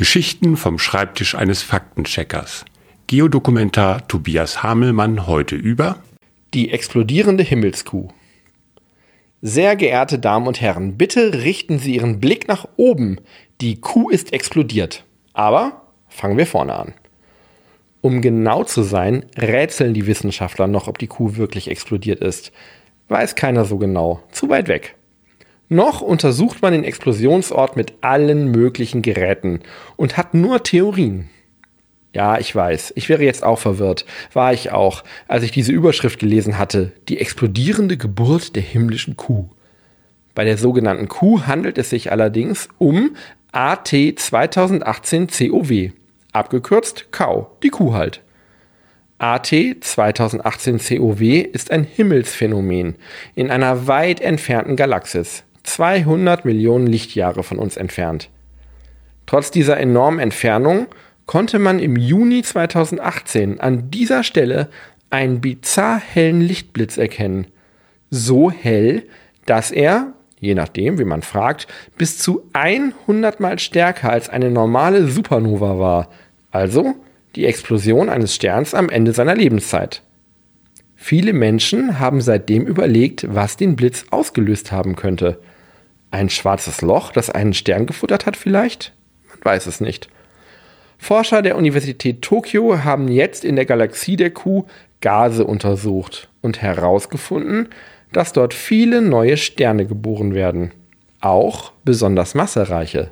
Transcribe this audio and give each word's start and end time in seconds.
Geschichten 0.00 0.56
vom 0.56 0.78
Schreibtisch 0.78 1.34
eines 1.34 1.62
Faktencheckers. 1.62 2.64
Geodokumentar 3.06 4.08
Tobias 4.08 4.62
Hamelmann 4.62 5.26
heute 5.26 5.56
über 5.56 5.98
Die 6.54 6.70
explodierende 6.70 7.42
Himmelskuh. 7.42 8.08
Sehr 9.42 9.76
geehrte 9.76 10.18
Damen 10.18 10.46
und 10.46 10.58
Herren, 10.58 10.96
bitte 10.96 11.44
richten 11.44 11.78
Sie 11.78 11.96
Ihren 11.96 12.18
Blick 12.18 12.48
nach 12.48 12.66
oben. 12.78 13.18
Die 13.60 13.78
Kuh 13.78 14.08
ist 14.08 14.32
explodiert. 14.32 15.04
Aber 15.34 15.82
fangen 16.08 16.38
wir 16.38 16.46
vorne 16.46 16.76
an. 16.76 16.94
Um 18.00 18.22
genau 18.22 18.64
zu 18.64 18.82
sein, 18.82 19.26
rätseln 19.36 19.92
die 19.92 20.06
Wissenschaftler 20.06 20.66
noch, 20.66 20.88
ob 20.88 20.96
die 20.96 21.08
Kuh 21.08 21.36
wirklich 21.36 21.68
explodiert 21.68 22.22
ist. 22.22 22.52
Weiß 23.08 23.34
keiner 23.34 23.66
so 23.66 23.76
genau. 23.76 24.22
Zu 24.32 24.48
weit 24.48 24.68
weg. 24.68 24.96
Noch 25.72 26.00
untersucht 26.00 26.62
man 26.62 26.72
den 26.72 26.82
Explosionsort 26.82 27.76
mit 27.76 27.94
allen 28.00 28.50
möglichen 28.50 29.02
Geräten 29.02 29.60
und 29.94 30.16
hat 30.16 30.34
nur 30.34 30.64
Theorien. 30.64 31.30
Ja, 32.12 32.38
ich 32.38 32.52
weiß, 32.52 32.92
ich 32.96 33.08
wäre 33.08 33.22
jetzt 33.22 33.44
auch 33.44 33.60
verwirrt, 33.60 34.04
war 34.32 34.52
ich 34.52 34.72
auch, 34.72 35.04
als 35.28 35.44
ich 35.44 35.52
diese 35.52 35.70
Überschrift 35.70 36.18
gelesen 36.18 36.58
hatte, 36.58 36.90
die 37.08 37.20
explodierende 37.20 37.96
Geburt 37.96 38.56
der 38.56 38.64
himmlischen 38.64 39.16
Kuh. 39.16 39.48
Bei 40.34 40.44
der 40.44 40.58
sogenannten 40.58 41.06
Kuh 41.06 41.42
handelt 41.46 41.78
es 41.78 41.90
sich 41.90 42.10
allerdings 42.10 42.68
um 42.78 43.14
AT 43.52 43.94
2018 44.16 45.28
COW, 45.28 45.92
abgekürzt 46.32 47.12
Kau, 47.12 47.56
die 47.62 47.70
Kuh 47.70 47.94
halt. 47.94 48.22
AT 49.18 49.54
2018 49.80 50.78
COW 50.78 51.20
ist 51.20 51.70
ein 51.70 51.84
Himmelsphänomen 51.84 52.96
in 53.36 53.52
einer 53.52 53.86
weit 53.86 54.20
entfernten 54.20 54.74
Galaxis. 54.74 55.44
200 55.62 56.44
Millionen 56.44 56.86
Lichtjahre 56.86 57.42
von 57.42 57.58
uns 57.58 57.76
entfernt. 57.76 58.30
Trotz 59.26 59.50
dieser 59.50 59.76
enormen 59.78 60.18
Entfernung 60.18 60.86
konnte 61.26 61.58
man 61.58 61.78
im 61.78 61.96
Juni 61.96 62.42
2018 62.42 63.60
an 63.60 63.90
dieser 63.90 64.24
Stelle 64.24 64.68
einen 65.10 65.40
bizarr 65.40 66.00
hellen 66.00 66.40
Lichtblitz 66.40 66.96
erkennen. 66.96 67.46
So 68.10 68.50
hell, 68.50 69.04
dass 69.46 69.70
er, 69.70 70.12
je 70.40 70.54
nachdem, 70.54 70.98
wie 70.98 71.04
man 71.04 71.22
fragt, 71.22 71.68
bis 71.96 72.18
zu 72.18 72.42
100 72.52 73.38
mal 73.38 73.58
stärker 73.58 74.10
als 74.10 74.28
eine 74.28 74.50
normale 74.50 75.06
Supernova 75.06 75.78
war. 75.78 76.08
Also 76.50 76.96
die 77.36 77.46
Explosion 77.46 78.08
eines 78.08 78.34
Sterns 78.34 78.74
am 78.74 78.88
Ende 78.88 79.12
seiner 79.12 79.36
Lebenszeit. 79.36 80.02
Viele 81.02 81.32
Menschen 81.32 81.98
haben 81.98 82.20
seitdem 82.20 82.66
überlegt, 82.66 83.26
was 83.34 83.56
den 83.56 83.74
Blitz 83.74 84.04
ausgelöst 84.10 84.70
haben 84.70 84.96
könnte. 84.96 85.40
Ein 86.10 86.28
schwarzes 86.28 86.82
Loch, 86.82 87.10
das 87.10 87.30
einen 87.30 87.54
Stern 87.54 87.86
gefuttert 87.86 88.26
hat 88.26 88.36
vielleicht? 88.36 88.92
Man 89.30 89.38
weiß 89.42 89.66
es 89.66 89.80
nicht. 89.80 90.10
Forscher 90.98 91.40
der 91.40 91.56
Universität 91.56 92.20
Tokio 92.20 92.84
haben 92.84 93.08
jetzt 93.08 93.46
in 93.46 93.56
der 93.56 93.64
Galaxie 93.64 94.16
der 94.16 94.30
Kuh 94.30 94.66
Gase 95.00 95.46
untersucht 95.46 96.28
und 96.42 96.60
herausgefunden, 96.60 97.70
dass 98.12 98.34
dort 98.34 98.52
viele 98.52 99.00
neue 99.00 99.38
Sterne 99.38 99.86
geboren 99.86 100.34
werden. 100.34 100.72
Auch 101.22 101.72
besonders 101.82 102.34
massereiche. 102.34 103.10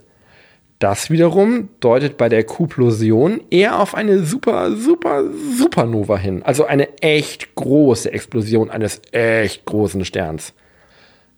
Das 0.79 1.11
wiederum 1.11 1.71
deutet 1.81 2.17
bei 2.17 2.29
der 2.29 2.45
Kuplosion 2.45 3.41
eher 3.51 3.81
auf 3.81 3.97
eine 3.97 4.23
super, 4.23 4.77
super, 4.77 5.25
Supernova 5.57 6.17
hin. 6.17 6.45
Also 6.45 6.67
eine 6.67 7.01
echt 7.01 7.57
große 7.57 8.13
Explosion 8.13 8.71
eines 8.71 9.03
echt 9.11 9.65
großen 9.65 10.05
Sterns. 10.05 10.53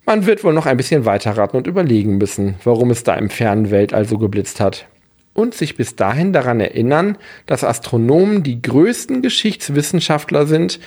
Man 0.04 0.26
wird 0.26 0.44
wohl 0.44 0.52
noch 0.52 0.66
ein 0.66 0.76
bisschen 0.76 1.06
weiter 1.06 1.38
raten 1.38 1.56
und 1.56 1.66
überlegen 1.66 2.18
müssen, 2.18 2.56
warum 2.64 2.90
es 2.90 3.02
da 3.02 3.14
im 3.14 3.30
fernen 3.30 3.70
Weltall 3.70 4.04
so 4.04 4.18
geblitzt 4.18 4.60
hat. 4.60 4.86
Und 5.32 5.54
sich 5.54 5.74
bis 5.74 5.96
dahin 5.96 6.34
daran 6.34 6.60
erinnern, 6.60 7.16
dass 7.46 7.64
Astronomen 7.64 8.42
die 8.42 8.60
größten 8.60 9.22
Geschichtswissenschaftler 9.22 10.46
sind, 10.46 10.80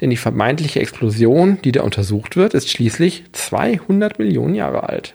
denn 0.00 0.10
die 0.10 0.16
vermeintliche 0.16 0.78
Explosion, 0.78 1.58
die 1.64 1.72
da 1.72 1.82
untersucht 1.82 2.36
wird, 2.36 2.54
ist 2.54 2.70
schließlich 2.70 3.24
200 3.32 4.18
Millionen 4.20 4.54
Jahre 4.54 4.88
alt. 4.88 5.14